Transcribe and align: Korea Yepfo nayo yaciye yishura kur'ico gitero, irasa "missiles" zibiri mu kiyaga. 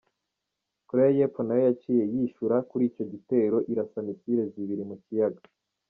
Korea 0.87 1.15
Yepfo 1.17 1.39
nayo 1.43 1.63
yaciye 1.69 2.03
yishura 2.13 2.55
kur'ico 2.69 3.01
gitero, 3.11 3.57
irasa 3.71 3.99
"missiles" 4.07 4.49
zibiri 4.53 4.83
mu 4.89 4.95
kiyaga. 5.03 5.41